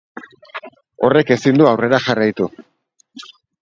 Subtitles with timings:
[1.09, 2.53] Horrek ezin du aurrera jarraitu.